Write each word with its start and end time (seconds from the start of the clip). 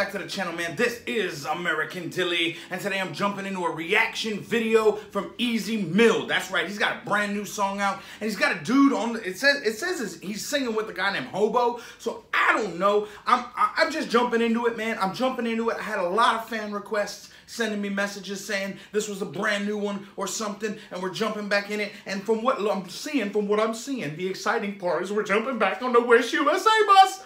back 0.00 0.12
to 0.12 0.16
the 0.16 0.26
channel, 0.26 0.54
man. 0.54 0.74
This 0.76 1.02
is 1.06 1.44
American 1.44 2.08
Dilly, 2.08 2.56
and 2.70 2.80
today 2.80 2.98
I'm 2.98 3.12
jumping 3.12 3.44
into 3.44 3.66
a 3.66 3.70
reaction 3.70 4.40
video 4.40 4.92
from 4.92 5.34
Ez 5.38 5.68
Mil. 5.68 6.26
That's 6.26 6.50
right, 6.50 6.66
he's 6.66 6.78
got 6.78 7.02
a 7.02 7.06
brand 7.06 7.34
new 7.34 7.44
song 7.44 7.82
out, 7.82 8.00
and 8.18 8.30
he's 8.30 8.38
got 8.38 8.56
a 8.56 8.64
dude 8.64 8.94
on. 8.94 9.12
The, 9.12 9.28
it 9.28 9.36
says 9.36 9.60
it 9.60 9.74
says 9.74 10.18
he's 10.22 10.42
singing 10.46 10.74
with 10.74 10.88
a 10.88 10.94
guy 10.94 11.12
named 11.12 11.26
Hobo. 11.26 11.80
So 11.98 12.24
I 12.32 12.54
don't 12.56 12.78
know. 12.78 13.08
I'm 13.26 13.44
I'm 13.54 13.92
just 13.92 14.08
jumping 14.08 14.40
into 14.40 14.64
it, 14.68 14.78
man. 14.78 14.96
I'm 14.98 15.12
jumping 15.12 15.46
into 15.46 15.68
it. 15.68 15.76
I 15.76 15.82
had 15.82 15.98
a 15.98 16.08
lot 16.08 16.36
of 16.36 16.48
fan 16.48 16.72
requests 16.72 17.30
sending 17.44 17.82
me 17.82 17.90
messages 17.90 18.42
saying 18.42 18.78
this 18.92 19.06
was 19.06 19.20
a 19.20 19.26
brand 19.26 19.66
new 19.66 19.76
one 19.76 20.06
or 20.16 20.26
something, 20.26 20.78
and 20.92 21.02
we're 21.02 21.12
jumping 21.12 21.46
back 21.50 21.70
in 21.70 21.78
it. 21.78 21.92
And 22.06 22.22
from 22.22 22.42
what 22.42 22.58
I'm 22.58 22.88
seeing, 22.88 23.28
from 23.32 23.48
what 23.48 23.60
I'm 23.60 23.74
seeing, 23.74 24.16
the 24.16 24.26
exciting 24.26 24.78
part 24.78 25.02
is 25.02 25.12
we're 25.12 25.24
jumping 25.24 25.58
back 25.58 25.82
on 25.82 25.92
the 25.92 26.00
Wish 26.00 26.32
USA 26.32 26.70
bus. 26.86 27.22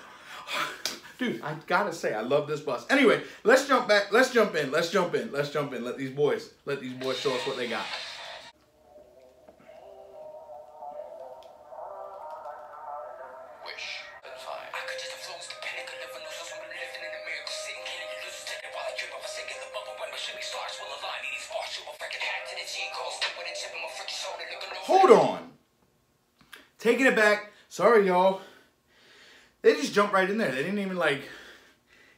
Dude, 1.19 1.41
I 1.43 1.57
gotta 1.67 1.93
say, 1.93 2.13
I 2.13 2.23
love 2.23 2.49
this 2.49 2.61
bus. 2.61 2.87
Anyway, 2.91 3.23
let's 3.45 3.69
jump 3.69 3.87
back. 3.89 4.13
Let's 4.13 4.33
jump 4.33 4.55
in. 4.57 4.71
Let's 4.71 4.91
jump 4.91 5.15
in. 5.15 5.31
Let's 5.31 5.51
jump 5.51 5.73
in. 5.73 5.85
Let 5.85 5.97
these 5.97 6.11
boys, 6.11 6.51
let 6.65 6.81
these 6.81 6.95
boys 6.95 7.19
show 7.19 7.35
us 7.35 7.47
what 7.47 7.57
they 7.57 7.69
got. 7.69 7.85
Hold 24.87 25.11
on. 25.13 25.51
Taking 26.79 27.07
it 27.07 27.17
back. 27.17 27.53
Sorry, 27.71 28.07
y'all. 28.07 28.43
Just 29.95 30.07
jumped 30.07 30.15
right 30.15 30.29
in 30.29 30.39
there. 30.39 30.51
They 30.51 30.65
didn't 30.65 30.81
even 30.81 30.97
like 30.97 31.23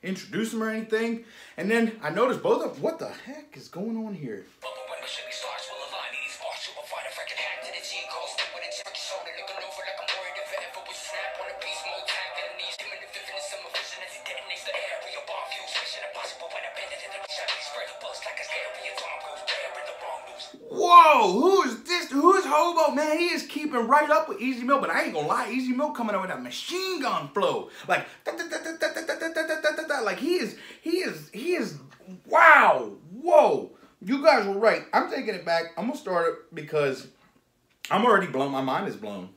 introduce 0.02 0.54
him 0.54 0.62
or 0.62 0.70
anything. 0.70 1.26
And 1.58 1.70
then 1.70 2.00
I 2.02 2.08
noticed 2.08 2.42
both 2.42 2.64
of 2.64 2.80
what 2.80 2.98
the 2.98 3.08
heck 3.08 3.54
is 3.54 3.68
going 3.68 3.98
on 3.98 4.14
here? 4.14 4.46
Whoa, 20.70 21.32
who 21.32 21.62
is 21.64 21.82
this? 21.82 22.10
Who 22.10 22.36
is 22.36 22.45
Hobo? 22.56 22.94
Man, 22.94 23.18
he 23.18 23.26
is 23.26 23.44
keeping 23.44 23.86
right 23.86 24.08
up 24.10 24.28
with 24.28 24.40
Ez 24.40 24.62
Mil, 24.62 24.80
but 24.80 24.90
I 24.90 25.04
ain't 25.04 25.14
gonna 25.14 25.26
lie, 25.26 25.48
Ez 25.48 25.68
Mil 25.68 25.90
coming 25.90 26.14
out 26.14 26.22
with 26.22 26.30
that 26.30 26.42
machine 26.42 27.00
gun 27.02 27.28
flow. 27.28 27.70
Like, 27.86 28.06
like 30.04 30.18
he 30.18 30.34
is, 30.34 30.56
he 30.80 30.98
is, 30.98 31.30
he 31.32 31.54
is, 31.54 31.78
wow, 32.26 32.92
whoa. 33.20 33.70
You 34.02 34.22
guys 34.22 34.46
were 34.46 34.58
right. 34.58 34.82
I'm 34.92 35.10
taking 35.10 35.34
it 35.34 35.44
back. 35.44 35.72
I'm 35.76 35.86
gonna 35.86 35.98
start 35.98 36.28
it 36.28 36.54
because 36.54 37.08
I'm 37.90 38.04
already 38.04 38.26
blown. 38.26 38.52
My 38.52 38.60
mind 38.60 38.88
is 38.88 38.96
blown. 38.96 39.30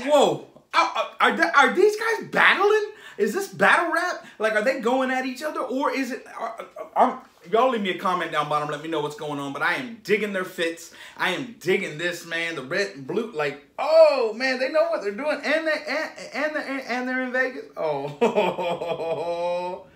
Whoa. 0.00 0.46
Are, 0.74 1.10
are, 1.20 1.40
are, 1.40 1.72
these 1.72 1.96
guys 1.96 2.28
battling? 2.30 2.86
Is 3.16 3.32
this 3.32 3.48
battle 3.48 3.92
rap? 3.92 4.26
Like, 4.38 4.54
are 4.54 4.62
they 4.62 4.80
going 4.80 5.10
at 5.10 5.24
each 5.24 5.42
other? 5.42 5.60
Or 5.60 5.92
is 5.92 6.10
it... 6.10 6.26
Uh, 6.38 6.50
uh, 6.96 6.96
um, 6.96 7.20
y'all 7.50 7.70
leave 7.70 7.82
me 7.82 7.90
a 7.90 7.98
comment 7.98 8.32
down 8.32 8.48
bottom. 8.48 8.68
Let 8.68 8.82
me 8.82 8.88
know 8.88 9.00
what's 9.00 9.14
going 9.14 9.38
on. 9.38 9.52
But 9.52 9.62
I 9.62 9.74
am 9.74 10.00
digging 10.02 10.32
their 10.32 10.44
fits. 10.44 10.92
I 11.16 11.30
am 11.30 11.54
digging 11.60 11.96
this, 11.96 12.26
man. 12.26 12.56
The 12.56 12.62
red 12.62 12.96
and 12.96 13.06
blue. 13.06 13.30
Like, 13.30 13.64
oh, 13.78 14.32
man. 14.34 14.58
They 14.58 14.70
know 14.70 14.88
what 14.90 15.02
they're 15.02 15.12
doing. 15.12 15.40
And, 15.44 15.66
they, 15.66 15.84
and, 15.88 16.10
and, 16.32 16.56
they're, 16.56 16.84
and 16.88 17.08
they're 17.08 17.22
in 17.22 17.32
Vegas. 17.32 17.66
Oh. 17.76 19.84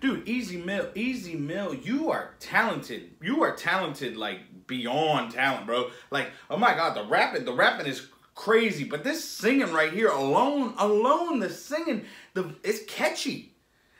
Dude, 0.00 0.26
Ez 0.28 0.52
Mil, 0.52 0.88
Ez 0.96 1.28
Mil, 1.28 1.74
you 1.74 2.10
are 2.10 2.34
talented. 2.40 3.10
You 3.22 3.42
are 3.42 3.54
talented, 3.54 4.16
like 4.16 4.66
beyond 4.66 5.32
talent, 5.32 5.66
bro. 5.66 5.90
Like, 6.10 6.30
oh 6.48 6.56
my 6.56 6.74
God, 6.74 6.96
the 6.96 7.04
rapping, 7.04 7.44
the 7.44 7.52
rapping 7.52 7.86
is 7.86 8.08
crazy. 8.34 8.84
But 8.84 9.04
this 9.04 9.22
singing 9.22 9.72
right 9.72 9.92
here, 9.92 10.08
alone, 10.08 10.74
alone, 10.78 11.38
the 11.40 11.50
singing, 11.50 12.06
the 12.32 12.54
it's 12.64 12.84
catchy. 12.86 13.52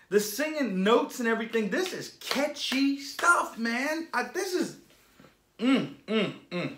The 0.08 0.20
singing 0.20 0.82
notes 0.82 1.20
and 1.20 1.28
everything. 1.28 1.70
This 1.70 1.92
is 1.92 2.16
catchy 2.18 2.98
stuff, 2.98 3.58
man. 3.58 4.08
I, 4.12 4.24
this 4.24 4.54
is, 4.54 4.78
mm, 5.58 5.94
mm, 6.08 6.32
mm. 6.50 6.76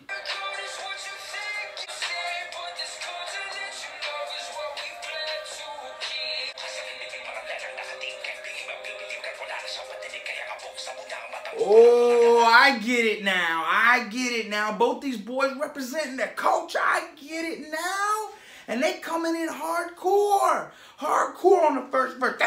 Oh, 11.65 12.45
I 12.47 12.79
get 12.79 13.05
it 13.05 13.25
now. 13.25 13.65
I 13.67 14.09
get 14.11 14.33
it 14.33 14.49
now. 14.51 14.77
Both 14.77 15.01
these 15.01 15.17
boys 15.17 15.53
representing 15.61 16.17
their 16.17 16.33
culture. 16.37 16.79
I 16.81 17.09
get 17.21 17.45
it 17.45 17.71
now. 17.71 18.29
And 18.69 18.83
they 18.83 18.95
coming 18.95 19.35
in 19.35 19.49
hardcore. 19.49 20.71
Hardcore 20.99 21.65
on 21.65 21.75
the 21.77 21.87
first 21.91 22.19
verse. 22.19 22.41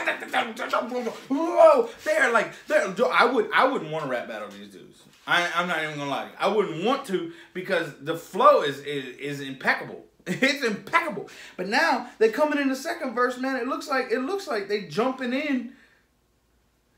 Whoa. 1.29 1.89
They're 2.03 2.31
like, 2.31 2.53
they're, 2.67 2.93
I, 3.11 3.25
would, 3.25 3.49
I 3.53 3.67
wouldn't 3.67 3.91
want 3.91 4.05
to 4.05 4.11
rap 4.11 4.27
battle 4.27 4.49
these 4.49 4.69
dudes. 4.69 5.03
I, 5.27 5.49
I'm 5.55 5.67
not 5.67 5.83
even 5.83 5.95
going 5.95 6.07
to 6.07 6.15
lie. 6.15 6.29
I 6.39 6.47
wouldn't 6.47 6.85
want 6.85 7.05
to 7.07 7.33
because 7.53 7.91
the 7.99 8.15
flow 8.15 8.61
is, 8.61 8.79
is, 8.79 9.17
is 9.17 9.41
impeccable. 9.41 10.05
It's 10.27 10.63
impeccable. 10.63 11.29
But 11.55 11.67
now 11.67 12.09
they're 12.17 12.31
coming 12.31 12.57
in 12.57 12.69
the 12.69 12.75
second 12.75 13.13
verse, 13.13 13.37
man. 13.37 13.57
It 13.57 13.67
looks 13.67 13.87
like 13.87 14.07
it 14.11 14.21
looks 14.21 14.47
like 14.47 14.67
they 14.67 14.87
jumping 14.87 15.33
in. 15.33 15.73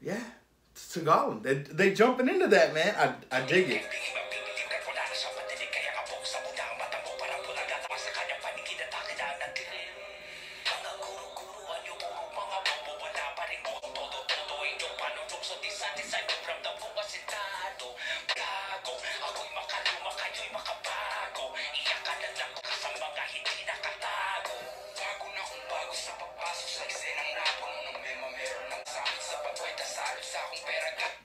Yeah, 0.01 0.23
Tagalog. 0.93 1.43
They 1.43 1.55
they 1.55 1.93
jumping 1.93 2.27
into 2.29 2.47
that, 2.47 2.73
man. 2.73 2.95
I 3.31 3.37
I 3.37 3.45
dig 3.45 3.69
it. 3.69 3.83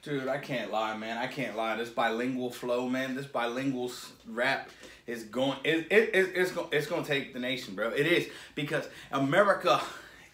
Dude, 0.02 0.26
I 0.26 0.38
can't 0.38 0.72
lie, 0.72 0.96
man. 0.96 1.16
I 1.16 1.28
can't 1.28 1.56
lie. 1.56 1.76
This 1.76 1.88
bilingual 1.88 2.50
flow, 2.50 2.88
man. 2.88 3.14
This 3.14 3.26
bilingual 3.26 3.92
rap 4.26 4.68
is 5.06 5.22
going. 5.24 5.58
It, 5.62 5.86
it, 5.90 6.10
it, 6.12 6.32
it's 6.34 6.50
going. 6.50 6.68
It's 6.72 6.88
going 6.88 7.04
to 7.04 7.08
take 7.08 7.32
the 7.32 7.38
nation, 7.38 7.76
bro. 7.76 7.90
It 7.90 8.06
is 8.06 8.28
because 8.56 8.88
America 9.12 9.80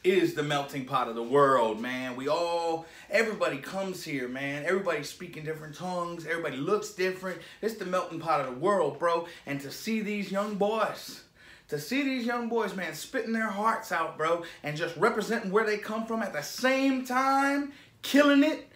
is 0.04 0.34
the 0.34 0.42
melting 0.42 0.84
pot 0.84 1.08
of 1.08 1.14
the 1.14 1.22
world, 1.22 1.80
man. 1.80 2.16
We 2.16 2.28
all, 2.28 2.86
everybody 3.10 3.58
comes 3.58 4.02
here, 4.04 4.28
man. 4.28 4.64
Everybody 4.64 5.02
speaking 5.02 5.44
different 5.44 5.74
tongues. 5.74 6.24
Everybody 6.24 6.56
looks 6.56 6.90
different. 6.90 7.40
It's 7.60 7.74
the 7.74 7.84
melting 7.84 8.20
pot 8.20 8.40
of 8.40 8.46
the 8.46 8.60
world, 8.60 8.98
bro. 8.98 9.26
And 9.44 9.60
to 9.60 9.70
see 9.70 10.00
these 10.00 10.30
young 10.30 10.54
boys, 10.54 11.22
to 11.68 11.78
see 11.78 12.02
these 12.02 12.24
young 12.24 12.48
boys, 12.48 12.74
man, 12.74 12.94
spitting 12.94 13.32
their 13.32 13.48
hearts 13.48 13.92
out, 13.92 14.16
bro, 14.16 14.44
and 14.62 14.76
just 14.76 14.96
representing 14.96 15.50
where 15.50 15.66
they 15.66 15.76
come 15.76 16.06
from 16.06 16.22
at 16.22 16.32
the 16.32 16.42
same 16.42 17.04
time, 17.04 17.72
killing 18.02 18.44
it 18.44 18.68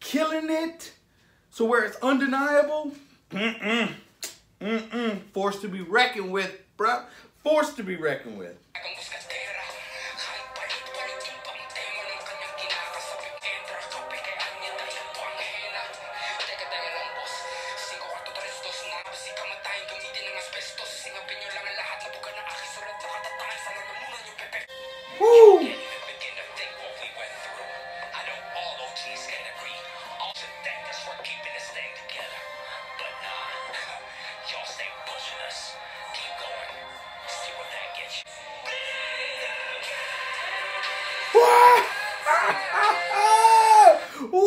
killing 0.00 0.50
it. 0.50 0.92
So 1.50 1.64
where 1.64 1.84
it's 1.84 1.96
undeniable, 2.02 2.92
mm-mm, 3.30 3.92
mm-mm, 4.60 5.20
forced 5.32 5.62
to 5.62 5.68
be 5.68 5.80
reckoned 5.80 6.30
with, 6.30 6.52
bruh. 6.78 7.04
Forced 7.42 7.76
to 7.76 7.84
be 7.84 7.96
reckoned 7.96 8.38
with. 8.38 8.56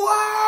What? 0.10 0.39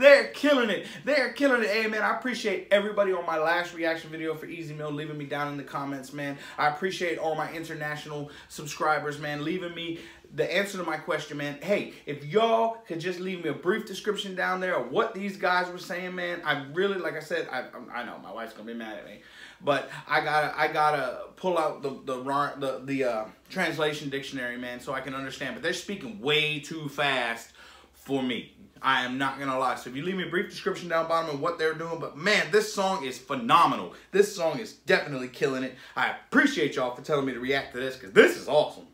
Killing 0.00 0.70
it. 0.70 0.86
They 1.04 1.16
are 1.16 1.32
killing 1.32 1.62
it. 1.62 1.68
Hey, 1.68 1.86
man, 1.86 2.02
I 2.02 2.16
appreciate 2.16 2.68
everybody 2.70 3.12
on 3.12 3.26
my 3.26 3.38
last 3.38 3.74
reaction 3.74 4.08
video 4.08 4.34
for 4.34 4.46
Ez 4.46 4.70
Mil 4.70 4.90
leaving 4.90 5.18
me 5.18 5.26
down 5.26 5.48
in 5.48 5.58
the 5.58 5.62
comments, 5.62 6.14
man. 6.14 6.38
I 6.56 6.68
appreciate 6.68 7.18
all 7.18 7.34
my 7.34 7.52
international 7.52 8.30
subscribers, 8.48 9.18
man, 9.18 9.44
leaving 9.44 9.74
me 9.74 9.98
the 10.34 10.50
answer 10.56 10.78
to 10.78 10.84
my 10.84 10.96
question, 10.96 11.36
man. 11.36 11.58
Hey, 11.60 11.92
if 12.06 12.24
y'all 12.24 12.78
could 12.86 13.00
just 13.00 13.20
leave 13.20 13.44
me 13.44 13.50
a 13.50 13.54
brief 13.54 13.86
description 13.86 14.34
down 14.34 14.60
there 14.60 14.74
of 14.76 14.90
what 14.90 15.12
these 15.12 15.36
guys 15.36 15.70
were 15.70 15.78
saying, 15.78 16.14
man, 16.14 16.40
I 16.44 16.64
really, 16.72 16.98
like 16.98 17.14
I 17.14 17.20
said, 17.20 17.48
I, 17.50 17.64
I 17.92 18.04
know 18.04 18.18
my 18.22 18.32
wife's 18.32 18.54
gonna 18.54 18.68
be 18.68 18.74
mad 18.74 18.98
at 18.98 19.04
me, 19.04 19.20
but 19.60 19.90
I 20.08 20.22
gotta, 20.22 20.58
I 20.58 20.68
gotta 20.68 21.24
pull 21.36 21.58
out 21.58 21.82
the 21.82 21.90
the 21.90 22.22
the 22.58 22.82
the 22.84 23.04
uh, 23.04 23.24
translation 23.50 24.08
dictionary, 24.08 24.56
man, 24.56 24.80
so 24.80 24.94
I 24.94 25.00
can 25.00 25.14
understand. 25.14 25.56
But 25.56 25.62
they're 25.62 25.74
speaking 25.74 26.20
way 26.20 26.60
too 26.60 26.88
fast 26.88 27.52
for 28.00 28.22
me. 28.22 28.54
I 28.82 29.04
am 29.04 29.18
not 29.18 29.38
gonna 29.38 29.58
lie. 29.58 29.74
So 29.76 29.90
if 29.90 29.96
you 29.96 30.02
leave 30.02 30.16
me 30.16 30.24
a 30.24 30.30
brief 30.30 30.48
description 30.48 30.88
down 30.88 31.06
bottom 31.06 31.34
of 31.34 31.40
what 31.40 31.58
they're 31.58 31.74
doing, 31.74 32.00
but 32.00 32.16
man, 32.16 32.46
this 32.50 32.72
song 32.72 33.04
is 33.04 33.18
phenomenal. 33.18 33.94
This 34.10 34.34
song 34.34 34.58
is 34.58 34.72
definitely 34.72 35.28
killing 35.28 35.62
it. 35.62 35.74
I 35.94 36.10
appreciate 36.10 36.76
y'all 36.76 36.94
for 36.94 37.02
telling 37.02 37.26
me 37.26 37.34
to 37.34 37.40
react 37.40 37.74
to 37.74 37.80
this 37.80 37.96
because 37.96 38.12
this 38.12 38.36
is 38.36 38.48
awesome. 38.48 38.86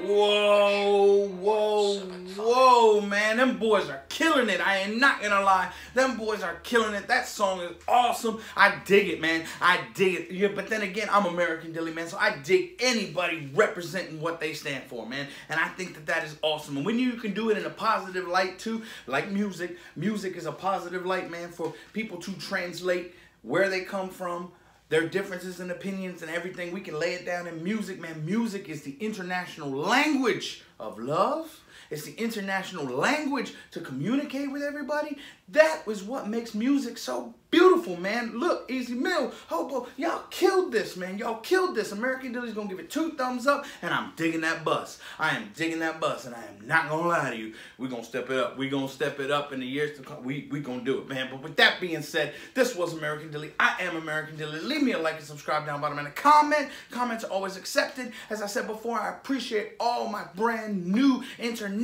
Whoa, 0.00 1.28
whoa, 1.28 1.98
whoa, 1.98 2.67
man. 3.00 3.36
Them 3.36 3.58
boys 3.58 3.88
are 3.88 4.02
killing 4.08 4.48
it. 4.48 4.60
I 4.60 4.78
am 4.78 4.98
not 4.98 5.22
gonna 5.22 5.40
lie. 5.40 5.72
Them 5.94 6.16
boys 6.16 6.42
are 6.42 6.56
killing 6.62 6.94
it. 6.94 7.08
That 7.08 7.26
song 7.26 7.60
is 7.60 7.76
awesome. 7.86 8.40
I 8.56 8.76
dig 8.84 9.08
it, 9.08 9.20
man. 9.20 9.44
I 9.60 9.80
dig 9.94 10.14
it. 10.14 10.30
Yeah, 10.30 10.48
but 10.54 10.68
then 10.68 10.82
again, 10.82 11.08
I'm 11.10 11.26
American 11.26 11.72
Dilly, 11.72 11.92
man. 11.92 12.08
So 12.08 12.18
I 12.18 12.36
dig 12.38 12.76
anybody 12.80 13.50
representing 13.54 14.20
what 14.20 14.40
they 14.40 14.52
stand 14.52 14.84
for, 14.84 15.06
man. 15.06 15.26
And 15.48 15.58
I 15.58 15.68
think 15.68 15.94
that 15.94 16.06
that 16.06 16.24
is 16.24 16.36
awesome. 16.42 16.76
And 16.76 16.86
when 16.86 16.98
you 16.98 17.12
can 17.14 17.34
do 17.34 17.50
it 17.50 17.58
in 17.58 17.64
a 17.64 17.70
positive 17.70 18.28
light, 18.28 18.58
too, 18.58 18.82
like 19.06 19.30
music, 19.30 19.76
music 19.96 20.36
is 20.36 20.46
a 20.46 20.52
positive 20.52 21.06
light, 21.06 21.30
man, 21.30 21.50
for 21.50 21.74
people 21.92 22.18
to 22.18 22.32
translate 22.32 23.14
where 23.42 23.68
they 23.68 23.82
come 23.82 24.10
from, 24.10 24.52
their 24.88 25.06
differences 25.06 25.60
and 25.60 25.70
opinions 25.70 26.22
and 26.22 26.30
everything. 26.30 26.72
We 26.72 26.80
can 26.80 26.98
lay 26.98 27.14
it 27.14 27.26
down 27.26 27.46
in 27.46 27.62
music, 27.62 28.00
man. 28.00 28.24
Music 28.24 28.68
is 28.68 28.82
the 28.82 28.96
international 29.00 29.70
language 29.70 30.62
of 30.80 30.98
love. 30.98 31.60
It's 31.90 32.04
the 32.04 32.14
international 32.14 32.84
language 32.84 33.54
to 33.72 33.80
communicate 33.80 34.50
with 34.52 34.62
everybody. 34.62 35.18
That 35.50 35.86
was 35.86 36.02
what 36.02 36.28
makes 36.28 36.54
music 36.54 36.98
so 36.98 37.34
beautiful, 37.50 37.96
man. 37.96 38.38
Look, 38.38 38.70
Ez 38.70 38.90
Mil, 38.90 39.32
Hobo, 39.48 39.86
y'all 39.96 40.24
killed 40.28 40.70
this, 40.70 40.94
man. 40.94 41.16
Y'all 41.16 41.38
killed 41.38 41.74
this. 41.74 41.92
American 41.92 42.32
Dilly's 42.32 42.52
gonna 42.52 42.68
give 42.68 42.78
it 42.78 42.90
two 42.90 43.12
thumbs 43.12 43.46
up, 43.46 43.64
and 43.80 43.94
I'm 43.94 44.12
digging 44.16 44.42
that 44.42 44.62
bus. 44.62 44.98
I 45.18 45.30
am 45.36 45.50
digging 45.56 45.78
that 45.78 46.00
bus, 46.00 46.26
and 46.26 46.34
I 46.34 46.40
am 46.40 46.66
not 46.66 46.90
gonna 46.90 47.08
lie 47.08 47.30
to 47.30 47.36
you. 47.36 47.54
We're 47.78 47.88
gonna 47.88 48.04
step 48.04 48.28
it 48.28 48.38
up. 48.38 48.58
We're 48.58 48.70
gonna 48.70 48.88
step 48.88 49.20
it 49.20 49.30
up 49.30 49.54
in 49.54 49.60
the 49.60 49.66
years 49.66 49.96
to 49.96 50.04
come. 50.04 50.22
We 50.22 50.48
we 50.50 50.60
gonna 50.60 50.82
do 50.82 50.98
it, 50.98 51.08
man. 51.08 51.28
But 51.30 51.42
with 51.42 51.56
that 51.56 51.80
being 51.80 52.02
said, 52.02 52.34
this 52.52 52.76
was 52.76 52.92
American 52.92 53.30
Dilly. 53.30 53.52
I 53.58 53.76
am 53.80 53.96
American 53.96 54.36
Dilly. 54.36 54.60
Leave 54.60 54.82
me 54.82 54.92
a 54.92 54.98
like 54.98 55.16
and 55.16 55.24
subscribe 55.24 55.64
down 55.64 55.80
bottom 55.80 55.98
and 55.98 56.08
a 56.08 56.10
comment. 56.10 56.68
Comments 56.90 57.24
are 57.24 57.30
always 57.30 57.56
accepted. 57.56 58.12
As 58.28 58.42
I 58.42 58.46
said 58.46 58.66
before, 58.66 59.00
I 59.00 59.08
appreciate 59.08 59.72
all 59.80 60.08
my 60.08 60.24
brand 60.36 60.86
new 60.86 61.24
international 61.38 61.77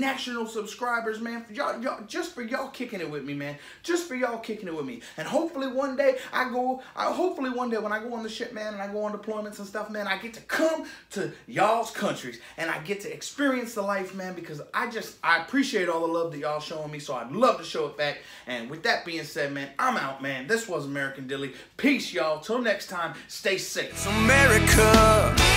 subscribers, 0.47 1.21
man. 1.21 1.45
Y'all, 1.53 1.81
y'all, 1.83 2.03
just 2.07 2.35
for 2.35 2.43
y'all 2.43 2.69
kicking 2.69 3.01
it 3.01 3.11
with 3.11 3.25
me, 3.25 3.35
man. 3.35 3.57
Just 3.83 4.09
for 4.09 4.15
y'all 4.15 4.39
kicking 4.39 4.69
it 4.69 4.75
with 4.75 4.87
me. 4.87 5.01
And 5.17 5.27
hopefully 5.27 5.67
one 5.69 5.97
day 5.97 6.17
I 6.33 6.51
go, 6.51 6.83
I, 6.97 7.13
hopefully 7.13 7.51
one 7.51 7.71
day 7.71 7.79
when 7.79 7.93
I 7.93 8.01
go 8.01 8.15
on 8.15 8.23
the 8.23 8.29
ship, 8.29 8.53
man, 8.53 8.75
and 8.75 8.83
I 8.83 8.93
go 8.93 9.05
on 9.05 9.13
deployments 9.13 9.59
and 9.59 9.67
stuff, 9.67 9.91
man, 9.91 10.07
I 10.07 10.19
get 10.19 10.35
to 10.35 10.41
come 10.43 10.85
to 11.11 11.33
y'all's 11.47 11.91
countries 11.91 12.41
and 12.57 12.71
I 12.71 12.79
get 12.81 13.01
to 13.03 13.13
experience 13.13 13.75
the 13.75 13.83
life, 13.83 14.15
man, 14.15 14.35
because 14.35 14.63
I 14.73 14.91
just, 14.91 15.17
I 15.23 15.43
appreciate 15.43 15.89
all 15.89 16.01
the 16.01 16.13
love 16.13 16.33
that 16.33 16.39
y'all 16.39 16.61
showing 16.61 16.91
me, 16.91 16.99
so 16.99 17.15
I'd 17.15 17.33
love 17.33 17.59
to 17.59 17.65
show 17.65 17.87
it 17.87 17.97
back. 17.97 18.19
And 18.47 18.71
with 18.71 18.83
that 18.85 19.05
being 19.05 19.25
said, 19.25 19.53
man, 19.53 19.71
I'm 19.79 19.97
out, 19.97 20.23
man. 20.23 20.47
This 20.47 20.69
was 20.69 20.87
American 20.87 21.27
Dilly. 21.27 21.53
Peace, 21.77 22.13
y'all. 22.13 22.41
Till 22.41 22.61
next 22.61 22.89
time, 22.89 23.15
stay 23.29 23.59
safe. 23.59 24.07
America. 24.07 25.54